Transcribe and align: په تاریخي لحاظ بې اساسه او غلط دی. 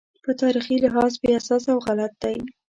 په 0.23 0.31
تاریخي 0.41 0.75
لحاظ 0.85 1.11
بې 1.21 1.29
اساسه 1.39 1.69
او 1.73 1.79
غلط 1.85 2.13
دی. 2.23 2.37